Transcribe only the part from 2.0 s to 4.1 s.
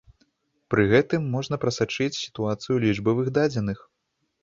сітуацыю ў лічбавых дадзеных.